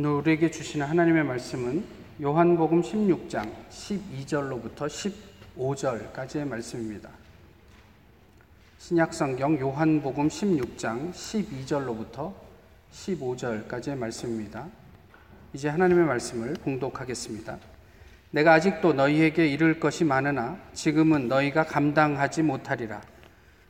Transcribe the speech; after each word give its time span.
오늘 0.00 0.10
우리에게 0.10 0.48
주시는 0.52 0.86
하나님의 0.86 1.24
말씀은 1.24 1.82
요한복음 2.22 2.82
16장 2.82 3.50
12절로부터 3.68 4.86
15절까지의 5.56 6.46
말씀입니다. 6.46 7.10
신약성경 8.78 9.58
요한복음 9.58 10.28
16장 10.28 11.10
12절로부터 11.10 12.32
15절까지의 12.92 13.96
말씀입니다. 13.96 14.68
이제 15.52 15.68
하나님의 15.68 16.04
말씀을 16.04 16.54
봉독하겠습니다. 16.62 17.58
내가 18.30 18.52
아직도 18.52 18.92
너희에게 18.92 19.48
이를 19.48 19.80
것이 19.80 20.04
많으나 20.04 20.60
지금은 20.74 21.26
너희가 21.26 21.64
감당하지 21.64 22.44
못하리라. 22.44 23.02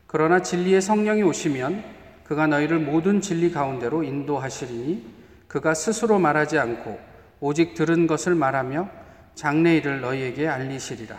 그러나 0.07 0.43
진리의 0.43 0.83
성령이 0.83 1.23
오시면 1.23 1.83
그가 2.25 2.47
너희를 2.47 2.81
모든 2.81 3.23
진리 3.23 3.51
가운데로 3.51 4.03
인도하시리니 4.03 5.18
그가 5.49 5.75
스스로 5.75 6.19
말하지 6.19 6.59
않고 6.59 7.01
오직 7.41 7.75
들은 7.75 8.07
것을 8.07 8.35
말하며 8.35 8.89
장래일을 9.35 10.01
너희에게 10.01 10.47
알리시리라. 10.47 11.19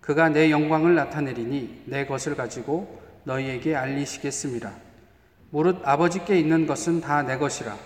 그가 0.00 0.28
내 0.28 0.50
영광을 0.50 0.94
나타내리니 0.94 1.84
내 1.86 2.06
것을 2.06 2.36
가지고 2.36 3.02
너희에게 3.24 3.74
알리시겠습니다. 3.74 4.72
무릇 5.50 5.80
아버지께 5.84 6.38
있는 6.38 6.66
것은 6.66 7.00
다 7.00 7.22
내 7.22 7.38
것이라. 7.38 7.76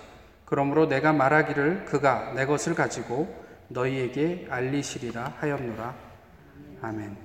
그러므로 0.45 0.87
내가 0.87 1.13
말하기를 1.13 1.85
그가 1.85 2.33
내 2.33 2.45
것을 2.45 2.75
가지고 2.75 3.33
너희에게 3.69 4.47
알리시리라 4.49 5.35
하였노라. 5.39 5.95
아멘. 6.81 7.15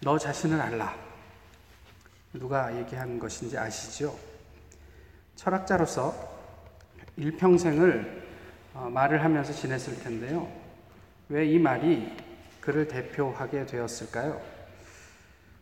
너 0.00 0.18
자신을 0.18 0.60
알라. 0.60 1.07
누가 2.32 2.76
얘기한 2.76 3.18
것인지 3.18 3.56
아시죠? 3.56 4.14
철학자로서 5.36 6.14
일평생을 7.16 8.26
어, 8.74 8.88
말을 8.90 9.24
하면서 9.24 9.52
지냈을 9.52 9.98
텐데요. 10.00 10.48
왜 11.28 11.46
이 11.46 11.58
말이 11.58 12.16
그를 12.60 12.86
대표하게 12.86 13.66
되었을까요? 13.66 14.40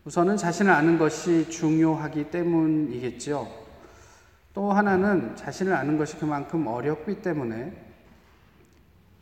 우선은 0.04 0.36
자신을 0.36 0.70
아는 0.72 0.98
것이 0.98 1.48
중요하기 1.50 2.30
때문이겠지요. 2.30 3.46
또 4.54 4.72
하나는 4.72 5.34
자신을 5.36 5.72
아는 5.74 5.98
것이 5.98 6.16
그만큼 6.18 6.66
어렵기 6.66 7.22
때문에 7.22 7.72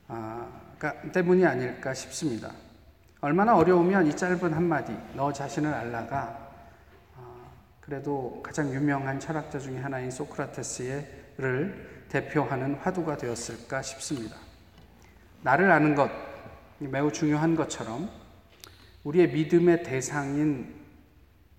아, 0.08 0.46
때문이 1.12 1.44
아닐까 1.46 1.94
싶습니다. 1.94 2.52
얼마나 3.20 3.56
어려우면 3.56 4.06
이 4.06 4.14
짧은 4.14 4.52
한마디, 4.52 4.94
너 5.14 5.32
자신을 5.32 5.72
알라가 5.72 6.43
그래도 7.84 8.40
가장 8.42 8.72
유명한 8.72 9.20
철학자 9.20 9.58
중의 9.58 9.78
하나인 9.78 10.10
소크라테스를 10.10 12.06
대표하는 12.08 12.76
화두가 12.76 13.18
되었을까 13.18 13.82
싶습니다. 13.82 14.36
나를 15.42 15.70
아는 15.70 15.94
것 15.94 16.10
매우 16.78 17.12
중요한 17.12 17.54
것처럼 17.54 18.08
우리의 19.04 19.32
믿음의 19.32 19.82
대상인 19.82 20.74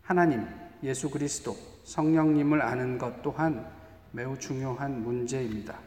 하나님, 0.01 0.47
예수 0.81 1.11
그리스도, 1.11 1.55
성령님을 1.83 2.59
아는 2.59 2.97
것 2.97 3.21
또한 3.21 3.67
매우 4.11 4.35
중요한 4.39 5.03
문제입니다. 5.03 5.77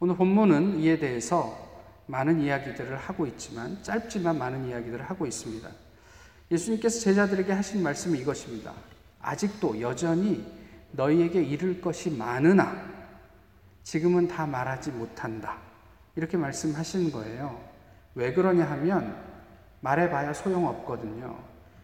오늘 0.00 0.16
본문은 0.16 0.78
이에 0.78 0.98
대해서 0.98 1.70
많은 2.06 2.40
이야기들을 2.40 2.96
하고 2.96 3.26
있지만 3.26 3.82
짧지만 3.82 4.38
많은 4.38 4.66
이야기들을 4.68 5.04
하고 5.10 5.26
있습니다. 5.26 5.68
예수님께서 6.50 7.00
제자들에게 7.00 7.52
하신 7.52 7.82
말씀이 7.82 8.18
이것입니다. 8.18 8.72
아직도 9.22 9.80
여전히 9.80 10.44
너희에게 10.92 11.42
이를 11.42 11.80
것이 11.80 12.10
많으나 12.10 12.92
지금은 13.82 14.28
다 14.28 14.46
말하지 14.46 14.90
못한다. 14.92 15.58
이렇게 16.14 16.36
말씀하신 16.36 17.10
거예요. 17.12 17.58
왜 18.14 18.32
그러냐 18.32 18.64
하면 18.64 19.16
말해봐야 19.80 20.32
소용없거든요. 20.34 21.38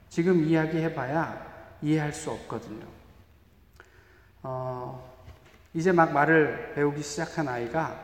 지금 0.09 0.45
이야기해봐야 0.45 1.77
이해할 1.83 2.13
수 2.13 2.31
없거든요. 2.31 2.87
어, 4.43 5.17
이제 5.75 5.93
막 5.93 6.13
말을 6.13 6.73
배우기 6.75 7.03
시작한 7.03 7.49
아이가 7.49 7.99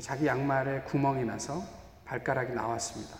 자기 0.00 0.26
양말에 0.26 0.82
구멍이 0.82 1.24
나서 1.24 1.62
발가락이 2.04 2.52
나왔습니다. 2.52 3.16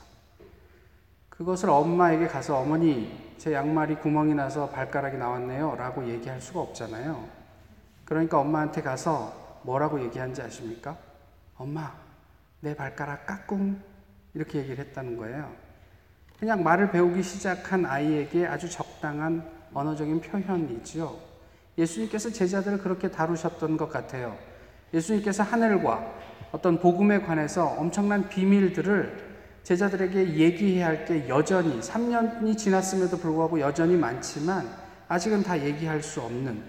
그것을 1.29 1.71
엄마에게 1.71 2.27
가서 2.27 2.59
어머니, 2.59 3.28
제 3.39 3.53
양말이 3.53 3.97
구멍이 3.97 4.35
나서 4.35 4.69
발가락이 4.69 5.17
나왔네요. 5.17 5.77
라고 5.77 6.07
얘기할 6.09 6.41
수가 6.41 6.61
없잖아요. 6.61 7.25
그러니까 8.05 8.41
엄마한테 8.41 8.83
가서 8.83 9.61
뭐라고 9.63 10.03
얘기한지 10.03 10.43
아십니까? 10.43 10.97
엄마, 11.57 11.95
내 12.61 12.75
발가락 12.75 13.27
까꿍. 13.27 13.81
이렇게 14.35 14.59
얘기를 14.59 14.79
했다는 14.79 15.17
거예요. 15.17 15.51
그냥 16.39 16.63
말을 16.63 16.91
배우기 16.91 17.23
시작한 17.23 17.87
아이에게 17.87 18.47
아주 18.47 18.69
적당한 18.69 19.49
언어적인 19.73 20.21
표현이지요. 20.21 21.17
예수님께서 21.77 22.31
제자들을 22.31 22.79
그렇게 22.79 23.11
다루셨던 23.11 23.77
것 23.77 23.91
같아요. 23.91 24.37
예수님께서 24.93 25.43
하늘과 25.43 26.13
어떤 26.53 26.79
복음에 26.79 27.21
관해서 27.21 27.67
엄청난 27.67 28.29
비밀들을 28.29 29.28
제자들에게 29.69 30.37
얘기해야 30.37 30.87
할 30.87 31.05
게 31.05 31.29
여전히 31.29 31.79
3년이 31.81 32.57
지났음에도 32.57 33.19
불구하고 33.19 33.61
여전히 33.61 33.97
많지만 33.97 34.67
아직은 35.09 35.43
다 35.43 35.63
얘기할 35.63 36.03
수 36.03 36.23
없는 36.23 36.63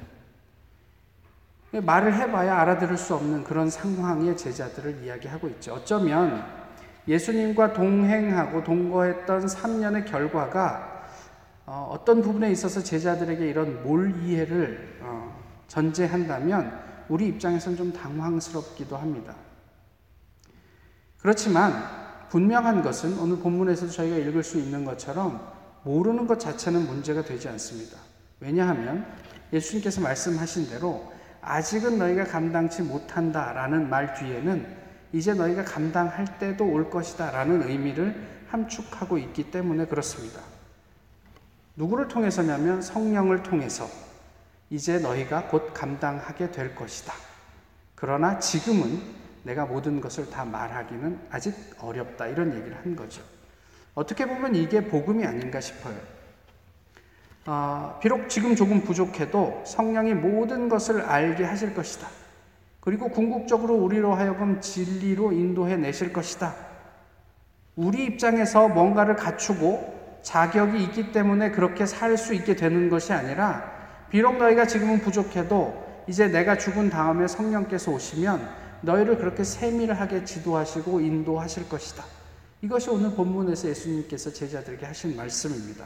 말을 1.72 2.14
해봐야 2.14 2.60
알아들을 2.60 2.98
수 2.98 3.16
없는 3.16 3.46
그런 3.46 3.70
상황의 3.70 4.36
제자들을 4.36 5.02
이야기하고 5.06 5.48
있죠. 5.48 5.76
어쩌면 5.76 6.44
예수님과 7.08 7.72
동행하고 7.72 8.66
동거했던 8.66 9.46
3년의 9.46 10.06
결과가 10.06 11.06
어, 11.68 11.90
어떤 11.94 12.22
부분에 12.22 12.52
있어서 12.52 12.84
제자들에게 12.84 13.48
이런 13.50 13.82
몰 13.82 14.14
이해를 14.24 14.98
어, 15.02 15.42
전제한다면 15.70 16.78
우리 17.08 17.28
입장에서는 17.28 17.78
좀 17.78 17.94
당황스럽기도 17.94 18.98
합니다. 18.98 19.36
그렇지만 21.22 21.99
분명한 22.30 22.84
것은 22.84 23.18
오늘 23.20 23.38
본문에서도 23.40 23.92
저희가 23.92 24.18
읽을 24.18 24.44
수 24.44 24.58
있는 24.58 24.86
것처럼 24.86 25.42
모르는 25.84 26.28
것 26.28 26.40
자체는 26.40 26.86
문제가 26.86 27.24
되지 27.24 27.50
않습니다. 27.50 27.98
왜냐하면 28.40 29.06
예수님께서 29.52 30.02
말씀하신 30.02 30.70
대로 30.70 31.12
아직은 31.42 31.98
너희가 31.98 32.26
감당치 32.26 32.82
못한다 32.82 33.54
라는 33.54 33.90
말 33.90 34.14
뒤에는 34.14 34.78
이제 35.14 35.34
너희가 35.34 35.64
감당할 35.64 36.38
때도 36.38 36.66
올 36.66 36.90
것이다 36.90 37.32
라는 37.32 37.68
의미를 37.68 38.28
함축하고 38.50 39.18
있기 39.18 39.52
때문에 39.52 39.86
그렇습니다. 39.86 40.42
누구를 41.76 42.08
통해서냐면 42.08 42.82
성령을 42.82 43.42
통해서 43.42 43.88
이제 44.70 45.00
너희가 45.00 45.48
곧 45.48 45.74
감당하게 45.74 46.52
될 46.52 46.76
것이다. 46.76 47.14
그러나 47.96 48.38
지금은 48.38 49.02
내가 49.44 49.66
모든 49.66 50.02
것을 50.02 50.30
다 50.30 50.46
말하기는 50.46 51.20
아직 51.32 51.54
어렵다. 51.80 52.28
이런 52.28 52.54
얘기를 52.56 52.78
한 52.78 52.96
거죠. 52.96 53.22
어떻게 53.96 54.26
보면 54.26 54.56
이게 54.56 54.86
복음이 54.86 55.26
아닌가 55.26 55.60
싶어요. 55.60 55.96
어, 57.46 57.98
비록 58.02 58.30
지금 58.30 58.56
조금 58.56 58.82
부족해도 58.82 59.64
성령이 59.66 60.14
모든 60.14 60.70
것을 60.70 61.02
알게 61.02 61.44
하실 61.44 61.74
것이다. 61.74 62.08
그리고 62.80 63.10
궁극적으로 63.10 63.76
우리로 63.76 64.14
하여금 64.14 64.62
진리로 64.62 65.32
인도해 65.32 65.76
내실 65.78 66.14
것이다. 66.14 66.56
우리 67.76 68.06
입장에서 68.06 68.68
뭔가를 68.68 69.16
갖추고 69.16 70.20
자격이 70.22 70.84
있기 70.84 71.12
때문에 71.12 71.52
그렇게 71.52 71.86
살 71.86 72.18
수 72.18 72.34
있게 72.34 72.56
되는 72.56 72.90
것이 72.90 73.14
아니라 73.14 73.72
비록 74.10 74.38
너희가 74.38 74.66
지금은 74.68 75.00
부족해도 75.00 75.88
이제 76.08 76.28
내가 76.28 76.58
죽은 76.58 76.90
다음에 76.90 77.28
성령께서 77.28 77.92
오시면 77.92 78.69
너희를 78.82 79.18
그렇게 79.18 79.44
세밀하게 79.44 80.26
지도하시고 80.26 81.00
인도하실 81.02 81.70
것이다. 81.70 82.04
이것이 82.62 82.90
오늘 82.90 83.12
본문에서 83.12 83.70
예수님께서 83.70 84.32
제자들에게 84.34 84.86
하신 84.86 85.16
말씀입니다. 85.16 85.86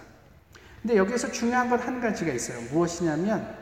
근데 0.81 0.97
여기서 0.97 1.31
중요한 1.31 1.69
건 1.69 1.79
한 1.79 2.01
가지가 2.01 2.31
있어요. 2.33 2.59
무엇이냐면 2.71 3.55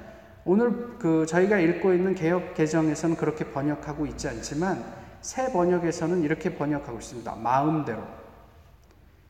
오늘 0.44 0.98
그 0.98 1.25
저희가 1.28 1.60
읽고 1.60 1.94
있는 1.94 2.16
개혁 2.16 2.56
개정에서는 2.56 3.16
그렇게 3.16 3.45
번역하고 3.51 4.06
있지 4.07 4.28
않지만 4.28 4.83
새 5.22 5.51
번역에서는 5.51 6.24
이렇게 6.24 6.56
번역하고 6.56 6.98
있습니다. 6.98 7.36
마음대로. 7.36 8.01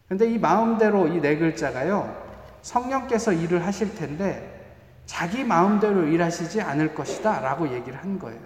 근데 0.07 0.31
이 0.31 0.37
마음대로 0.37 1.07
이 1.07 1.19
네 1.21 1.37
글자가요. 1.37 2.29
성령께서 2.61 3.33
일을 3.33 3.65
하실 3.65 3.93
텐데 3.95 4.59
자기 5.05 5.43
마음대로 5.43 6.05
일하시지 6.07 6.61
않을 6.61 6.93
것이다 6.95 7.41
라고 7.41 7.67
얘기를 7.73 7.97
한 7.97 8.19
거예요. 8.19 8.39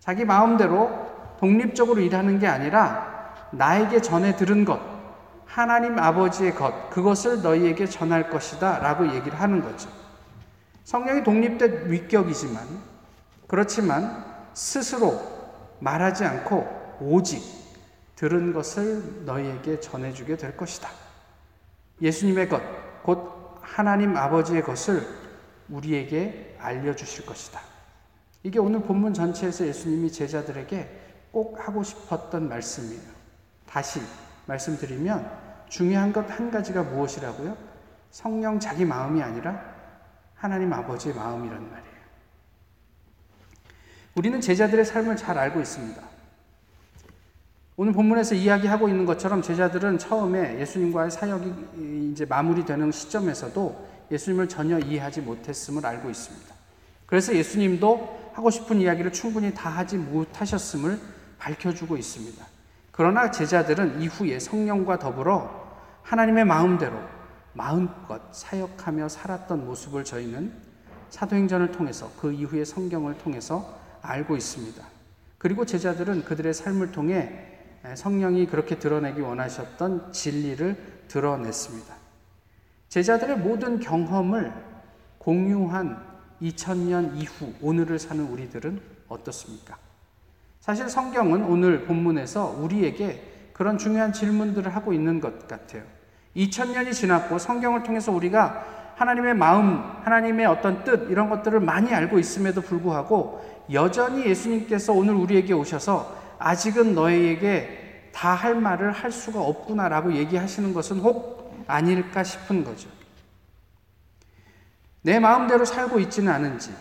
자기 0.00 0.24
마음대로 0.24 0.90
독립적으로 1.38 2.00
일하는 2.00 2.38
게 2.38 2.46
아니라 2.46 3.34
나에게 3.52 4.00
전해 4.00 4.34
들은 4.34 4.64
것, 4.64 4.80
하나님 5.44 5.98
아버지의 5.98 6.54
것, 6.54 6.90
그것을 6.90 7.42
너희에게 7.42 7.86
전할 7.86 8.30
것이다 8.30 8.78
라고 8.78 9.06
얘기를 9.14 9.38
하는 9.38 9.62
거죠. 9.62 9.88
성령이 10.84 11.22
독립된 11.22 11.90
위격이지만 11.90 12.64
그렇지만 13.46 14.24
스스로 14.54 15.20
말하지 15.80 16.24
않고 16.24 16.98
오직 17.00 17.42
들은 18.16 18.52
것을 18.52 19.24
너희에게 19.24 19.80
전해주게 19.80 20.36
될 20.36 20.56
것이다. 20.56 20.88
예수님의 22.00 22.48
것, 22.48 22.62
곧 23.02 23.58
하나님 23.60 24.16
아버지의 24.16 24.62
것을 24.62 25.06
우리에게 25.68 26.56
알려주실 26.60 27.26
것이다. 27.26 27.69
이게 28.42 28.58
오늘 28.58 28.80
본문 28.80 29.14
전체에서 29.14 29.66
예수님이 29.66 30.10
제자들에게 30.10 31.00
꼭 31.32 31.66
하고 31.66 31.82
싶었던 31.82 32.48
말씀이에요. 32.48 33.02
다시 33.66 34.00
말씀드리면 34.46 35.30
중요한 35.68 36.12
것 36.12 36.28
한 36.30 36.50
가지가 36.50 36.82
무엇이라고요? 36.84 37.56
성령 38.10 38.58
자기 38.58 38.84
마음이 38.84 39.22
아니라 39.22 39.62
하나님 40.34 40.72
아버지의 40.72 41.14
마음이란 41.14 41.70
말이에요. 41.70 42.00
우리는 44.16 44.40
제자들의 44.40 44.84
삶을 44.84 45.16
잘 45.16 45.38
알고 45.38 45.60
있습니다. 45.60 46.02
오늘 47.76 47.92
본문에서 47.92 48.34
이야기하고 48.34 48.88
있는 48.88 49.06
것처럼 49.06 49.42
제자들은 49.42 49.98
처음에 49.98 50.60
예수님과의 50.60 51.10
사역이 51.10 52.10
이제 52.12 52.24
마무리되는 52.26 52.90
시점에서도 52.90 53.88
예수님을 54.10 54.48
전혀 54.48 54.78
이해하지 54.78 55.20
못했음을 55.20 55.86
알고 55.86 56.10
있습니다. 56.10 56.54
그래서 57.06 57.34
예수님도 57.34 58.19
하고 58.40 58.48
싶은 58.48 58.80
이야기를 58.80 59.12
충분히 59.12 59.52
다 59.52 59.68
하지 59.68 59.98
못하셨음을 59.98 60.98
밝혀주고 61.38 61.98
있습니다. 61.98 62.42
그러나 62.90 63.30
제자들은 63.30 64.00
이후에 64.00 64.38
성령과 64.38 64.98
더불어 64.98 65.68
하나님의 66.02 66.46
마음대로 66.46 66.96
마음껏 67.52 68.22
사역하며 68.32 69.10
살았던 69.10 69.66
모습을 69.66 70.04
저희는 70.04 70.54
사도행전을 71.10 71.72
통해서 71.72 72.10
그 72.18 72.32
이후의 72.32 72.64
성경을 72.64 73.18
통해서 73.18 73.78
알고 74.00 74.38
있습니다. 74.38 74.82
그리고 75.36 75.66
제자들은 75.66 76.24
그들의 76.24 76.54
삶을 76.54 76.92
통해 76.92 77.46
성령이 77.94 78.46
그렇게 78.46 78.78
드러내기 78.78 79.20
원하셨던 79.20 80.14
진리를 80.14 81.04
드러냈습니다. 81.08 81.94
제자들의 82.88 83.36
모든 83.36 83.80
경험을 83.80 84.50
공유한 85.18 86.09
2000년 86.42 87.16
이후 87.16 87.52
오늘을 87.60 87.98
사는 87.98 88.24
우리들은 88.24 88.80
어떻습니까? 89.08 89.76
사실 90.60 90.88
성경은 90.88 91.44
오늘 91.44 91.84
본문에서 91.84 92.56
우리에게 92.60 93.50
그런 93.52 93.78
중요한 93.78 94.12
질문들을 94.12 94.74
하고 94.74 94.92
있는 94.92 95.20
것 95.20 95.46
같아요. 95.48 95.82
2000년이 96.36 96.92
지났고 96.92 97.38
성경을 97.38 97.82
통해서 97.82 98.12
우리가 98.12 98.92
하나님의 98.96 99.34
마음, 99.34 99.82
하나님의 100.02 100.46
어떤 100.46 100.84
뜻, 100.84 101.10
이런 101.10 101.28
것들을 101.30 101.58
많이 101.60 101.92
알고 101.92 102.18
있음에도 102.18 102.60
불구하고 102.60 103.64
여전히 103.72 104.26
예수님께서 104.26 104.92
오늘 104.92 105.14
우리에게 105.14 105.54
오셔서 105.54 106.16
아직은 106.38 106.94
너희에게 106.94 108.10
다 108.12 108.34
할 108.34 108.54
말을 108.54 108.92
할 108.92 109.12
수가 109.12 109.40
없구나라고 109.40 110.14
얘기하시는 110.14 110.74
것은 110.74 110.98
혹 110.98 111.64
아닐까 111.66 112.22
싶은 112.24 112.64
거죠. 112.64 112.88
내 115.02 115.18
마음대로 115.18 115.64
살고 115.64 115.98
있지는 116.00 116.32
않은지, 116.32 116.74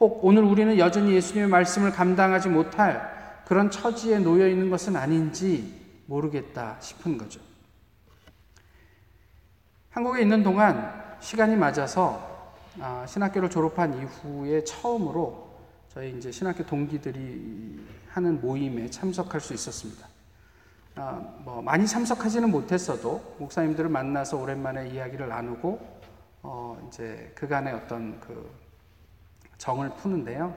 혹 0.00 0.24
오늘 0.24 0.42
우리는 0.42 0.78
여전히 0.78 1.14
예수님의 1.14 1.48
말씀을 1.48 1.92
감당하지 1.92 2.48
못할 2.48 3.42
그런 3.46 3.70
처지에 3.70 4.18
놓여 4.18 4.48
있는 4.48 4.70
것은 4.70 4.96
아닌지 4.96 5.80
모르겠다 6.06 6.76
싶은 6.80 7.18
거죠. 7.18 7.40
한국에 9.90 10.22
있는 10.22 10.42
동안 10.42 11.16
시간이 11.20 11.54
맞아서 11.56 12.32
아, 12.80 13.04
신학교를 13.06 13.50
졸업한 13.50 14.00
이후에 14.00 14.64
처음으로 14.64 15.52
저희 15.92 16.16
이제 16.16 16.32
신학교 16.32 16.64
동기들이 16.64 17.78
하는 18.08 18.40
모임에 18.40 18.88
참석할 18.88 19.40
수 19.40 19.52
있었습니다. 19.52 20.08
아, 20.96 21.22
뭐 21.44 21.60
많이 21.60 21.86
참석하지는 21.86 22.50
못했어도 22.50 23.36
목사님들을 23.38 23.90
만나서 23.90 24.38
오랜만에 24.38 24.88
이야기를 24.88 25.28
나누고 25.28 26.01
어, 26.42 26.82
이제 26.88 27.32
그간의 27.34 27.72
어떤 27.74 28.20
그 28.20 28.50
정을 29.58 29.90
푸는데요. 29.96 30.54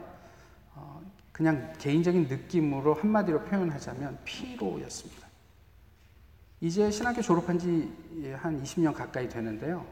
어, 0.74 1.02
그냥 1.32 1.74
개인적인 1.78 2.28
느낌으로 2.28 2.94
한마디로 2.96 3.44
표현하자면 3.44 4.20
피로였습니다. 4.24 5.28
이제 6.62 6.90
신학교 6.90 7.22
졸업한 7.22 7.60
지 7.60 8.06
한 8.34 8.62
20년 8.62 8.94
가까이 8.94 9.28
되는데요. 9.28 9.86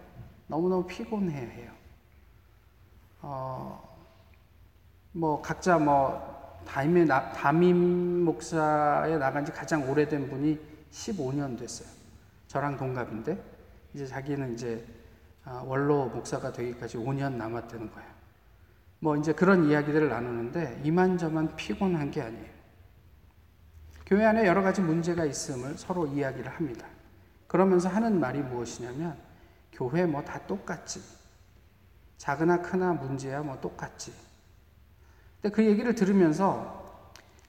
너무너무 0.47 0.85
피곤해 0.87 1.35
해요. 1.35 1.71
어, 3.21 3.97
뭐 5.11 5.41
각자 5.41 5.77
뭐 5.77 6.61
담임, 6.65 7.07
담임 7.07 8.23
목사에 8.25 9.17
나간 9.17 9.45
지 9.45 9.51
가장 9.51 9.89
오래된 9.89 10.29
분이 10.29 10.59
15년 10.91 11.57
됐어요. 11.57 11.87
저랑 12.47 12.77
동갑인데 12.77 13.41
이제 13.93 14.05
자기는 14.05 14.53
이제 14.53 14.85
아, 14.85 15.02
원로 15.45 16.05
목사가 16.07 16.51
되기까지 16.51 16.97
5년 16.97 17.33
남았다는 17.33 17.91
거예요. 17.91 18.09
뭐 18.99 19.17
이제 19.17 19.33
그런 19.33 19.65
이야기들을 19.65 20.07
나누는데 20.09 20.81
이만저만 20.83 21.55
피곤한 21.55 22.11
게 22.11 22.21
아니에요. 22.21 22.53
교회 24.05 24.25
안에 24.25 24.45
여러 24.47 24.61
가지 24.61 24.81
문제가 24.81 25.25
있음을 25.25 25.77
서로 25.77 26.07
이야기를 26.07 26.49
합니다. 26.49 26.87
그러면서 27.47 27.89
하는 27.89 28.19
말이 28.19 28.39
무엇이냐면 28.39 29.17
교회 29.71 30.05
뭐 30.05 30.23
다 30.23 30.39
똑같지. 30.47 31.01
작으나 32.17 32.61
크나 32.61 32.93
문제야 32.93 33.41
뭐 33.41 33.59
똑같지. 33.59 34.13
근데 35.41 35.53
그 35.53 35.65
얘기를 35.65 35.93
들으면서 35.93 36.81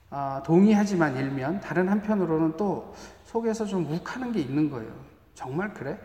아, 0.09 0.43
동의하지만 0.45 1.15
일면 1.15 1.61
다른 1.61 1.87
한편으로는 1.87 2.57
또 2.57 2.93
속에서 3.25 3.65
좀 3.65 3.89
욱하는 3.91 4.31
게 4.31 4.39
있는 4.41 4.69
거예요. 4.69 4.93
정말 5.33 5.73
그래? 5.73 5.97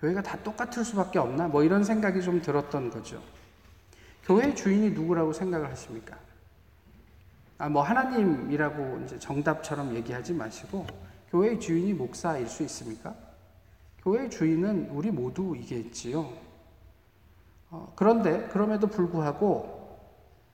교회가 0.00 0.22
다 0.22 0.38
똑같을 0.42 0.84
수밖에 0.84 1.18
없나? 1.18 1.48
뭐 1.48 1.62
이런 1.62 1.82
생각이 1.82 2.22
좀 2.22 2.40
들었던 2.40 2.90
거죠. 2.90 3.22
교회 4.24 4.54
주인이 4.54 4.90
누구라고 4.90 5.32
생각을 5.32 5.70
하십니까? 5.70 6.16
아, 7.58 7.68
뭐 7.68 7.82
하나님이라고 7.82 9.00
이제 9.04 9.18
정답처럼 9.18 9.94
얘기하지 9.96 10.34
마시고 10.34 10.86
교회의 11.30 11.58
주인이 11.58 11.92
목사일 11.94 12.46
수 12.46 12.62
있습니까? 12.62 13.14
교회의 14.02 14.30
주인은 14.30 14.90
우리 14.90 15.10
모두이겠지요. 15.10 16.32
어, 17.70 17.92
그런데 17.96 18.46
그럼에도 18.48 18.86
불구하고 18.86 19.98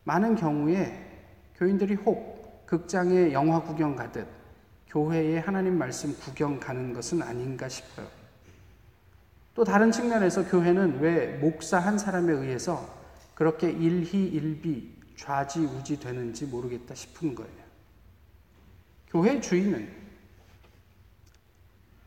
많은 0.05 0.35
경우에 0.35 1.05
교인들이 1.57 1.95
혹 1.95 2.67
극장에 2.67 3.33
영화 3.33 3.61
구경 3.61 3.95
가듯 3.95 4.27
교회에 4.89 5.39
하나님 5.39 5.79
말씀 5.79 6.17
구경 6.17 6.59
가는 6.59 6.93
것은 6.93 7.23
아닌가 7.23 7.69
싶어요. 7.69 8.24
또 9.55 9.63
다른 9.65 9.93
측면에서 9.93 10.47
교회는 10.47 11.01
왜 11.01 11.39
목사 11.39 11.79
한 11.79 11.97
사람에 11.97 12.33
의해서 12.33 12.93
그렇게 13.35 13.71
일희일비 13.71 14.95
좌지우지 15.17 16.01
되는지 16.01 16.47
모르겠다 16.47 16.95
싶은 16.95 17.35
거예요. 17.35 17.65
교회 19.09 19.41
주인은 19.41 19.89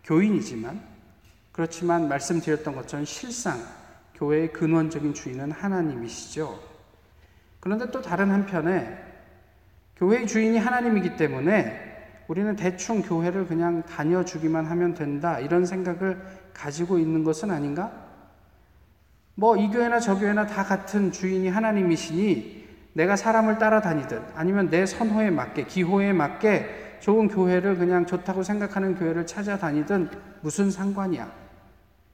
교인이지만 0.03 0.81
그렇지만 1.53 2.07
말씀드렸던 2.07 2.75
것처럼 2.75 3.05
실상 3.05 3.57
교회의 4.15 4.51
근원적인 4.51 5.13
주인은 5.13 5.51
하나님이시죠. 5.51 6.59
그런데 7.59 7.89
또 7.91 8.01
다른 8.01 8.31
한편에 8.31 9.05
교회의 9.95 10.27
주인이 10.27 10.57
하나님이기 10.57 11.15
때문에 11.15 11.87
우리는 12.27 12.55
대충 12.55 13.01
교회를 13.01 13.47
그냥 13.47 13.83
다녀주기만 13.83 14.65
하면 14.65 14.93
된다 14.93 15.39
이런 15.39 15.65
생각을 15.65 16.21
가지고 16.57 16.97
있는 16.97 17.23
것은 17.23 17.51
아닌가? 17.51 17.91
뭐 19.35 19.55
이 19.55 19.69
교회나 19.69 19.99
저 19.99 20.17
교회나 20.17 20.47
다 20.47 20.63
같은 20.63 21.11
주인이 21.11 21.47
하나님이시니 21.47 22.67
내가 22.93 23.15
사람을 23.15 23.59
따라다니든 23.59 24.23
아니면 24.33 24.69
내 24.71 24.85
선호에 24.87 25.29
맞게 25.29 25.65
기호에 25.65 26.13
맞게 26.13 26.97
좋은 26.99 27.27
교회를 27.27 27.77
그냥 27.77 28.07
좋다고 28.07 28.41
생각하는 28.41 28.95
교회를 28.95 29.27
찾아다니든 29.27 30.09
무슨 30.41 30.71
상관이야? 30.71 31.31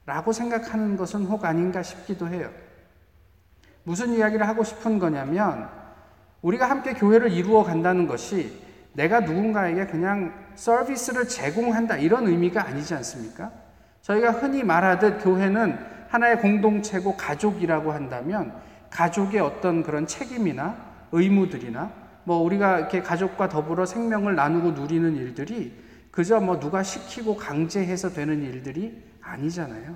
라고 0.06 0.34
생각하는 0.34 0.98
것은 0.98 1.24
혹 1.26 1.46
아닌가 1.46 1.82
싶기도 1.82 2.28
해요. 2.28 2.50
무슨 3.86 4.10
이야기를 4.14 4.46
하고 4.46 4.66
싶은 4.66 5.00
거냐면 5.00 5.70
우리가 6.42 6.70
함께 6.70 6.94
교회를 6.94 7.32
이루어 7.32 7.64
간다는 7.64 8.06
것이 8.06 8.62
내가 8.92 9.22
누군가에게 9.22 9.88
그냥 9.88 10.34
서비스를 10.56 11.30
제공한다 11.30 11.96
이런 11.96 12.28
의미가 12.28 12.68
아니지 12.68 12.94
않습니까? 12.96 13.63
저희가 14.04 14.32
흔히 14.32 14.64
말하듯 14.64 15.24
교회는 15.24 15.80
하나의 16.10 16.40
공동체고 16.40 17.18
가족이라고 17.18 17.92
한다면 17.92 18.54
가족의 18.90 19.40
어떤 19.40 19.82
그런 19.82 20.06
책임이나 20.06 20.76
의무들이나 21.12 21.92
뭐 22.26 22.38
우리가 22.38 22.80
이렇게 22.80 23.02
가족과 23.02 23.50
더불어 23.50 23.86
생명을 23.86 24.36
나누고 24.36 24.72
누리는 24.72 25.16
일들이 25.16 25.74
그저 26.12 26.40
뭐 26.40 26.60
누가 26.60 26.84
시키고 26.84 27.38
강제해서 27.38 28.10
되는 28.10 28.44
일들이 28.44 29.02
아니잖아요. 29.22 29.96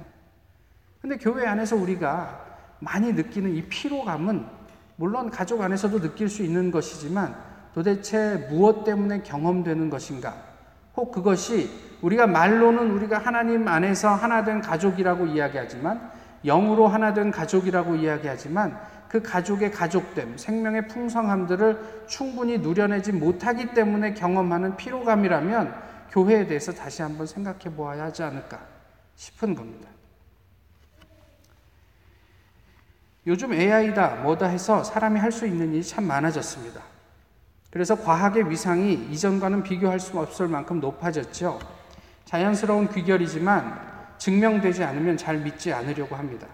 근데 1.01 1.17
교회 1.17 1.45
안에서 1.45 1.75
우리가 1.75 2.45
많이 2.79 3.13
느끼는 3.13 3.55
이 3.55 3.63
피로감은 3.63 4.45
물론 4.95 5.29
가족 5.29 5.61
안에서도 5.61 5.99
느낄 5.99 6.27
수 6.29 6.43
있는 6.43 6.71
것이지만 6.71 7.35
도대체 7.73 8.47
무엇 8.49 8.83
때문에 8.83 9.21
경험되는 9.21 9.89
것인가? 9.89 10.35
혹 10.95 11.11
그것이 11.11 11.69
우리가 12.01 12.27
말로는 12.27 12.91
우리가 12.91 13.17
하나님 13.17 13.67
안에서 13.67 14.09
하나 14.09 14.43
된 14.43 14.61
가족이라고 14.61 15.25
이야기하지만 15.27 16.11
영으로 16.43 16.87
하나 16.87 17.13
된 17.13 17.31
가족이라고 17.31 17.95
이야기하지만 17.95 18.79
그 19.09 19.21
가족의 19.21 19.71
가족됨, 19.71 20.37
생명의 20.37 20.87
풍성함들을 20.87 22.05
충분히 22.07 22.57
누려내지 22.57 23.13
못하기 23.13 23.73
때문에 23.73 24.13
경험하는 24.13 24.75
피로감이라면 24.75 25.73
교회에 26.11 26.45
대해서 26.47 26.71
다시 26.73 27.01
한번 27.01 27.25
생각해 27.25 27.75
보아야 27.75 28.03
하지 28.03 28.23
않을까 28.23 28.59
싶은 29.15 29.55
겁니다. 29.55 29.89
요즘 33.25 33.53
AI다 33.53 34.15
뭐다 34.23 34.47
해서 34.47 34.83
사람이 34.83 35.19
할 35.19 35.31
수 35.31 35.45
있는 35.45 35.73
일이 35.73 35.83
참 35.83 36.05
많아졌습니다. 36.05 36.81
그래서 37.71 37.95
과학의 37.95 38.49
위상이 38.49 38.93
이전과는 39.11 39.63
비교할 39.63 39.99
수 39.99 40.17
없을 40.17 40.47
만큼 40.47 40.79
높아졌죠. 40.79 41.59
자연스러운 42.27 42.89
귀결이지만 42.89 43.79
증명되지 44.17 44.83
않으면 44.83 45.15
잘 45.15 45.37
믿지 45.37 45.71
않으려고 45.71 46.17
합니다. 46.17 46.45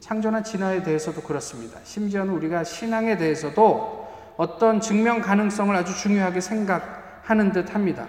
창조나 0.00 0.42
진화에 0.42 0.82
대해서도 0.82 1.22
그렇습니다. 1.22 1.78
심지어는 1.84 2.32
우리가 2.34 2.64
신앙에 2.64 3.16
대해서도 3.16 4.34
어떤 4.36 4.80
증명 4.80 5.20
가능성을 5.20 5.74
아주 5.74 5.96
중요하게 5.96 6.40
생각하는 6.40 7.52
듯 7.52 7.74
합니다. 7.74 8.08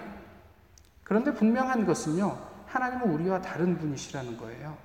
그런데 1.04 1.32
분명한 1.32 1.86
것은요, 1.86 2.36
하나님은 2.66 3.08
우리와 3.08 3.40
다른 3.40 3.78
분이시라는 3.78 4.36
거예요. 4.36 4.76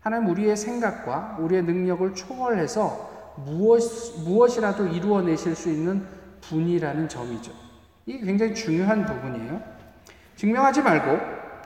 하나님 0.00 0.28
우리의 0.30 0.56
생각과 0.56 1.36
우리의 1.38 1.62
능력을 1.62 2.12
초월해서 2.14 3.36
무엇, 3.36 3.80
무엇이라도 4.24 4.88
이루어내실 4.88 5.54
수 5.54 5.70
있는 5.70 6.04
분이라는 6.40 7.08
점이죠. 7.08 7.52
이게 8.04 8.26
굉장히 8.26 8.52
중요한 8.52 9.06
부분이에요. 9.06 9.77
증명하지 10.38 10.82
말고, 10.82 11.18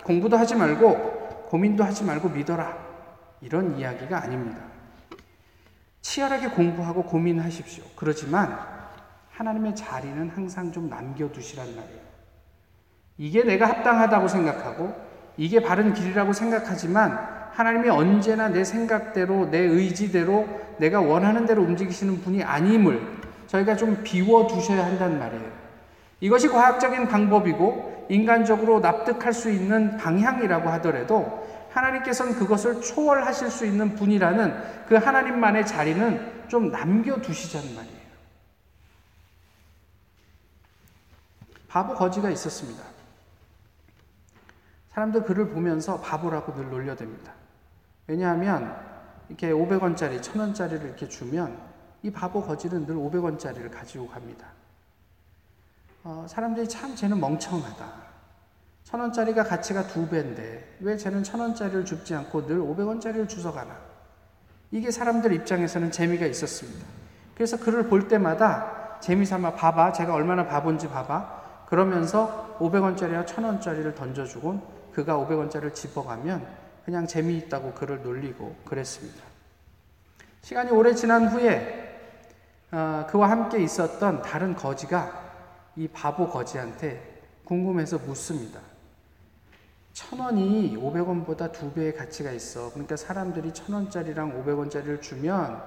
공부도 0.02 0.38
하지 0.38 0.54
말고, 0.54 1.44
고민도 1.50 1.84
하지 1.84 2.04
말고 2.04 2.30
믿어라. 2.30 2.74
이런 3.42 3.78
이야기가 3.78 4.22
아닙니다. 4.22 4.60
치열하게 6.00 6.48
공부하고 6.48 7.02
고민하십시오. 7.02 7.84
그렇지만 7.94 8.58
하나님의 9.30 9.76
자리는 9.76 10.30
항상 10.30 10.72
좀 10.72 10.88
남겨두시란 10.88 11.66
말이에요. 11.66 12.00
이게 13.18 13.42
내가 13.42 13.68
합당하다고 13.68 14.28
생각하고 14.28 14.94
이게 15.36 15.60
바른 15.60 15.92
길이라고 15.92 16.32
생각하지만 16.32 17.50
하나님이 17.52 17.90
언제나 17.90 18.48
내 18.48 18.64
생각대로, 18.64 19.50
내 19.50 19.58
의지대로, 19.58 20.48
내가 20.78 21.02
원하는 21.02 21.44
대로 21.44 21.62
움직이시는 21.62 22.22
분이 22.22 22.42
아님을 22.42 23.20
저희가 23.48 23.76
좀 23.76 24.00
비워 24.02 24.46
두셔야 24.46 24.86
한단 24.86 25.18
말이에요. 25.18 25.52
이것이 26.20 26.48
과학적인 26.48 27.08
방법이고 27.08 27.91
인간적으로 28.12 28.80
납득할 28.80 29.32
수 29.32 29.50
있는 29.50 29.96
방향이라고 29.96 30.68
하더라도 30.72 31.48
하나님께서는 31.70 32.34
그것을 32.34 32.82
초월하실 32.82 33.50
수 33.50 33.64
있는 33.64 33.94
분이라는 33.94 34.84
그 34.86 34.96
하나님만의 34.96 35.66
자리는 35.66 36.46
좀 36.48 36.70
남겨두시자는 36.70 37.74
말이에요. 37.74 38.02
바보 41.68 41.94
거지가 41.94 42.28
있었습니다. 42.28 42.84
사람들 44.90 45.22
그를 45.22 45.48
보면서 45.48 45.98
바보라고 46.02 46.54
늘 46.54 46.70
놀려댑니다. 46.70 47.30
왜냐하면 48.08 48.76
이렇게 49.30 49.52
500원짜리, 49.52 50.20
1000원짜리를 50.20 50.84
이렇게 50.84 51.08
주면 51.08 51.58
이 52.02 52.10
바보 52.10 52.42
거지는 52.42 52.84
늘 52.84 52.96
500원짜리를 52.96 53.70
가지고 53.70 54.06
갑니다. 54.08 54.48
어, 56.04 56.26
사람들이 56.28 56.68
참 56.68 56.96
쟤는 56.96 57.20
멍청하다. 57.20 58.02
천 58.84 59.00
원짜리가 59.00 59.44
가치가 59.44 59.86
두 59.86 60.08
배인데 60.08 60.76
왜 60.80 60.96
쟤는 60.96 61.22
천 61.22 61.40
원짜리를 61.40 61.84
줍지 61.84 62.14
않고 62.14 62.46
늘 62.46 62.58
500원짜리를 62.58 63.28
주워가나? 63.28 63.76
이게 64.70 64.90
사람들 64.90 65.32
입장에서는 65.32 65.92
재미가 65.92 66.26
있었습니다. 66.26 66.84
그래서 67.34 67.56
그를 67.58 67.88
볼 67.88 68.08
때마다 68.08 68.98
재미삼아 69.00 69.54
봐봐. 69.54 69.92
제가 69.92 70.14
얼마나 70.14 70.46
바본지 70.46 70.88
봐봐. 70.88 71.66
그러면서 71.68 72.56
500원짜리와 72.58 73.24
1000원짜리를 73.24 73.94
던져주곤 73.94 74.62
그가 74.92 75.16
500원짜리를 75.16 75.74
집어가면 75.74 76.46
그냥 76.84 77.06
재미있다고 77.06 77.72
그를 77.74 78.02
놀리고 78.02 78.56
그랬습니다. 78.64 79.22
시간이 80.42 80.70
오래 80.72 80.94
지난 80.94 81.28
후에 81.28 81.90
어, 82.72 83.06
그와 83.08 83.30
함께 83.30 83.62
있었던 83.62 84.22
다른 84.22 84.56
거지가 84.56 85.21
이 85.76 85.88
바보 85.88 86.28
거지한테 86.28 87.22
궁금해서 87.44 87.98
묻습니다. 87.98 88.60
천 89.92 90.20
원이 90.20 90.76
500원보다 90.76 91.52
두 91.52 91.72
배의 91.72 91.94
가치가 91.94 92.30
있어. 92.32 92.70
그러니까 92.70 92.96
사람들이 92.96 93.52
천 93.52 93.74
원짜리랑 93.74 94.42
500원짜리를 94.42 95.02
주면 95.02 95.62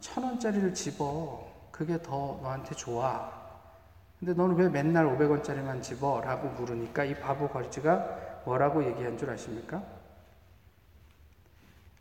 천 0.00 0.24
원짜리를 0.24 0.72
집어. 0.74 1.46
그게 1.70 2.00
더 2.02 2.38
너한테 2.42 2.74
좋아. 2.74 3.32
근데 4.18 4.32
너는 4.32 4.56
왜 4.56 4.68
맨날 4.68 5.06
500원짜리만 5.06 5.82
집어? 5.82 6.20
라고 6.20 6.48
물으니까 6.48 7.04
이 7.04 7.14
바보 7.20 7.48
거지가 7.48 8.42
뭐라고 8.44 8.84
얘기한 8.84 9.18
줄 9.18 9.28
아십니까? 9.28 9.82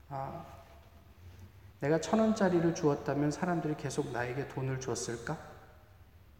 아, 0.10 0.46
내가 1.82 2.00
천 2.00 2.20
원짜리를 2.20 2.74
주었다면 2.74 3.32
사람들이 3.32 3.76
계속 3.76 4.12
나에게 4.12 4.48
돈을 4.48 4.80
줬을까? 4.80 5.38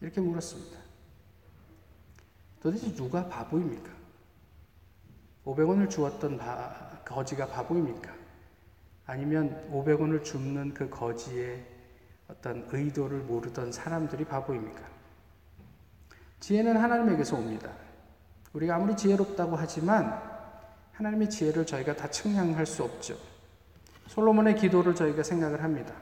이렇게 0.00 0.20
물었습니다. 0.20 0.85
도대체 2.60 2.92
누가 2.94 3.26
바보입니까? 3.28 3.90
500원을 5.44 5.88
주었던 5.88 6.38
바, 6.38 7.00
거지가 7.04 7.46
바보입니까? 7.46 8.12
아니면 9.06 9.68
500원을 9.70 10.24
줍는 10.24 10.74
그 10.74 10.90
거지의 10.90 11.64
어떤 12.28 12.66
의도를 12.72 13.20
모르던 13.20 13.70
사람들이 13.70 14.24
바보입니까? 14.24 14.80
지혜는 16.40 16.76
하나님에게서 16.76 17.36
옵니다. 17.36 17.70
우리가 18.52 18.76
아무리 18.76 18.96
지혜롭다고 18.96 19.56
하지만 19.56 20.20
하나님의 20.92 21.30
지혜를 21.30 21.66
저희가 21.66 21.94
다 21.94 22.10
측량할 22.10 22.66
수 22.66 22.82
없죠. 22.82 23.16
솔로몬의 24.08 24.56
기도를 24.56 24.94
저희가 24.94 25.22
생각을 25.22 25.62
합니다. 25.62 25.94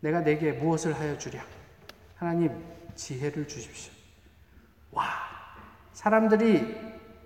내가 0.00 0.20
내게 0.20 0.52
무엇을 0.52 0.92
하여 0.92 1.16
주랴? 1.16 1.42
하나님, 2.16 2.62
지혜를 2.94 3.48
주십시오. 3.48 3.92
와, 4.90 5.04
사람들이 6.02 6.76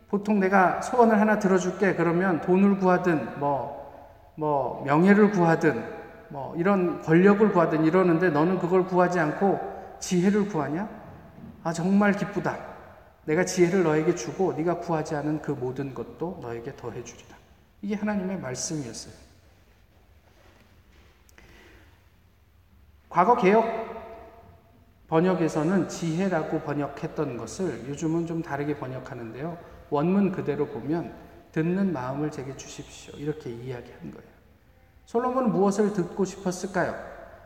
보통 0.09 0.39
내가 0.39 0.83
소원을 0.83 1.19
하나 1.19 1.39
들어줄게 1.39 1.95
그러면 1.95 2.43
돈을 2.43 2.79
구하든 2.79 3.41
뭐, 3.41 4.35
뭐, 4.37 4.85
명예를 4.85 5.31
구하든 5.31 5.83
뭐, 6.29 6.55
이런 6.57 7.01
권력을 7.03 7.53
구하든 7.53 7.85
이러는데 7.85 8.29
너는 8.31 8.59
그걸 8.59 8.85
구하지 8.85 9.19
않고 9.19 9.97
지혜를 9.99 10.49
구하냐? 10.49 10.89
아, 11.65 11.73
정말 11.73 12.13
기쁘다. 12.13 12.59
내가 13.25 13.45
지혜를 13.47 13.83
너에게 13.83 14.15
주고 14.15 14.53
네가 14.53 14.79
구하지 14.79 15.17
않은 15.17 15.41
그 15.41 15.53
모든 15.53 15.95
것도 15.95 16.39
너에게 16.43 16.77
더해 16.77 17.03
주리라. 17.03 17.35
이게 17.81 17.95
하나님의 17.95 18.39
말씀이었어요. 18.41 19.15
과거 23.09 23.37
개혁 23.37 23.96
번역에서는 25.09 25.89
지혜라고 25.89 26.61
번역했던 26.61 27.37
것을 27.37 27.89
요즘은 27.89 28.27
좀 28.27 28.43
다르게 28.43 28.77
번역하는데요. 28.77 29.59
원문 29.91 30.33
그대로 30.33 30.67
보면 30.67 31.15
듣는 31.53 31.93
마음을 31.93 32.31
제게 32.31 32.57
주십시오. 32.57 33.15
이렇게 33.17 33.51
이야기한 33.51 34.11
거예요. 34.11 34.29
솔로몬은 35.07 35.53
무엇을 35.53 35.93
듣고 35.93 36.25
싶었을까요? 36.25 36.95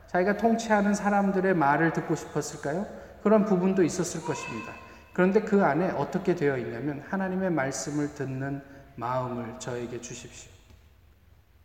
자기가 0.07 0.38
통치하는 0.38 0.95
사람들의 0.95 1.55
말을 1.55 1.93
듣고 1.93 2.17
싶었을까요? 2.17 2.87
그런 3.23 3.45
부분도 3.45 3.83
있었을 3.83 4.23
것입니다. 4.23 4.73
그런데 5.12 5.43
그 5.43 5.62
안에 5.62 5.90
어떻게 5.90 6.35
되어 6.35 6.57
있냐면 6.57 7.05
하나님의 7.09 7.50
말씀을 7.50 8.14
듣는 8.14 8.62
마음을 8.97 9.59
저에게 9.59 10.00
주십시오. 10.00 10.50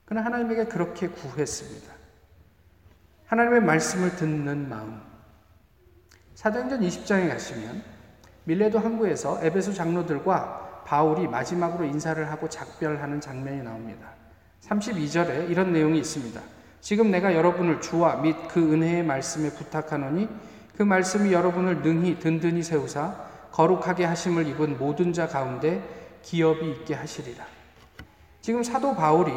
그는 0.03 0.23
하나님에게 0.23 0.65
그렇게 0.65 1.07
구했습니다. 1.07 1.91
하나님의 3.27 3.61
말씀을 3.61 4.15
듣는 4.17 4.69
마음. 4.69 5.14
사도행전 6.35 6.81
20장에 6.81 7.29
가시면 7.29 7.81
밀레도 8.43 8.77
항구에서 8.77 9.39
에베소 9.41 9.73
장로들과 9.73 10.83
바울이 10.85 11.27
마지막으로 11.27 11.85
인사를 11.85 12.29
하고 12.29 12.49
작별하는 12.49 13.21
장면이 13.21 13.63
나옵니다. 13.63 14.09
32절에 14.61 15.49
이런 15.49 15.71
내용이 15.71 15.97
있습니다. 15.99 16.39
지금 16.81 17.09
내가 17.09 17.33
여러분을 17.33 17.81
주와 17.81 18.17
및 18.17 18.35
그 18.49 18.73
은혜의 18.73 19.03
말씀에 19.03 19.49
부탁하노니 19.51 20.27
그 20.77 20.83
말씀이 20.83 21.31
여러분을 21.31 21.81
능히 21.81 22.19
든든히 22.19 22.61
세우사 22.61 23.15
거룩하게 23.51 24.03
하심을 24.03 24.45
입은 24.47 24.77
모든 24.77 25.13
자 25.13 25.27
가운데 25.27 25.81
기업이 26.21 26.69
있게 26.69 26.95
하시리라. 26.95 27.45
지금 28.41 28.61
사도 28.61 28.93
바울이 28.93 29.31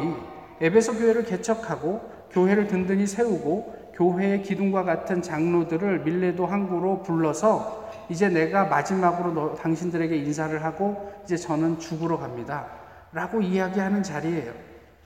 에베소 0.59 0.95
교회를 0.95 1.23
개척하고 1.23 2.27
교회를 2.31 2.67
든든히 2.67 3.07
세우고 3.07 3.78
교회의 3.99 4.43
기둥과 4.43 4.85
같은 4.85 5.21
장로들을 5.21 6.05
밀레도 6.05 6.45
항구로 6.45 7.03
불러서 7.03 7.91
이제 8.07 8.29
내가 8.29 8.63
마지막으로 8.63 9.33
너, 9.33 9.55
당신들에게 9.55 10.15
인사를 10.15 10.63
하고 10.63 11.11
이제 11.25 11.35
저는 11.35 11.79
죽으러 11.79 12.17
갑니다. 12.17 12.67
라고 13.11 13.41
이야기하는 13.41 14.01
자리예요. 14.01 14.53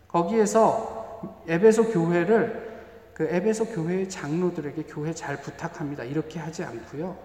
거기에서 0.07 1.41
에베소 1.47 1.91
교회를 1.91 2.71
그 3.15 3.23
에베소 3.23 3.65
교회의 3.69 4.09
장로들에게 4.09 4.83
교회 4.83 5.11
잘 5.11 5.41
부탁합니다. 5.41 6.03
이렇게 6.03 6.39
하지 6.39 6.63
않고요. 6.63 7.17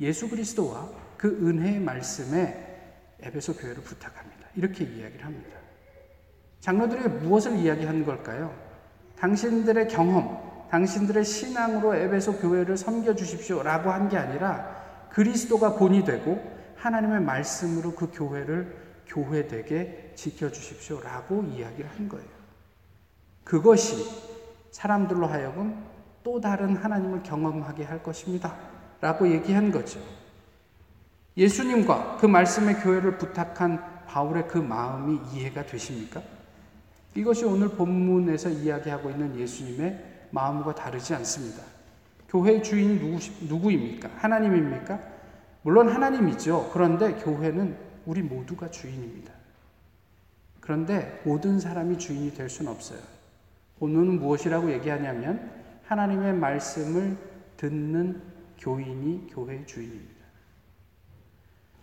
예수 0.00 0.28
그리스도와 0.28 0.86
그 1.16 1.28
은혜의 1.28 1.80
말씀에 1.80 2.66
에베소 3.22 3.54
교회를 3.54 3.82
부탁합니다. 3.82 4.48
이렇게 4.54 4.84
이야기를 4.84 5.24
합니다. 5.24 5.56
장로들에게 6.60 7.08
무엇을 7.08 7.56
이야기하는 7.56 8.04
걸까요? 8.04 8.54
당신들의 9.18 9.88
경험, 9.88 10.49
당신들의 10.70 11.24
신앙으로 11.24 11.94
에베소 11.94 12.38
교회를 12.38 12.76
섬겨 12.76 13.14
주십시오. 13.14 13.62
라고 13.62 13.90
한 13.90 14.08
게 14.08 14.16
아니라 14.16 15.08
그리스도가 15.10 15.74
본이 15.74 16.04
되고 16.04 16.40
하나님의 16.76 17.20
말씀으로 17.22 17.94
그 17.94 18.10
교회를 18.12 18.76
교회되게 19.06 20.12
지켜 20.14 20.50
주십시오. 20.50 21.00
라고 21.00 21.42
이야기를 21.42 21.90
한 21.90 22.08
거예요. 22.08 22.26
그것이 23.44 24.04
사람들로 24.70 25.26
하여금 25.26 25.84
또 26.22 26.40
다른 26.40 26.76
하나님을 26.76 27.22
경험하게 27.24 27.84
할 27.84 28.02
것입니다. 28.02 28.54
라고 29.00 29.28
얘기한 29.28 29.72
거죠. 29.72 29.98
예수님과 31.36 32.18
그 32.20 32.26
말씀의 32.26 32.76
교회를 32.76 33.18
부탁한 33.18 34.04
바울의 34.06 34.46
그 34.46 34.58
마음이 34.58 35.20
이해가 35.32 35.66
되십니까? 35.66 36.22
이것이 37.14 37.44
오늘 37.44 37.70
본문에서 37.70 38.50
이야기하고 38.50 39.10
있는 39.10 39.38
예수님의 39.38 40.09
마음과 40.30 40.74
다르지 40.74 41.14
않습니다. 41.14 41.62
교회의 42.28 42.62
주인이 42.62 42.98
누구, 43.00 43.18
누구입니까? 43.48 44.10
하나님입니까? 44.16 45.00
물론 45.62 45.88
하나님이죠. 45.88 46.70
그런데 46.72 47.14
교회는 47.14 47.76
우리 48.06 48.22
모두가 48.22 48.70
주인입니다. 48.70 49.32
그런데 50.60 51.20
모든 51.24 51.58
사람이 51.58 51.98
주인이 51.98 52.34
될 52.34 52.48
수는 52.48 52.70
없어요. 52.70 53.00
본문은 53.78 54.20
무엇이라고 54.20 54.72
얘기하냐면 54.72 55.50
하나님의 55.86 56.34
말씀을 56.34 57.16
듣는 57.56 58.22
교인이 58.58 59.28
교회의 59.30 59.66
주인입니다. 59.66 60.20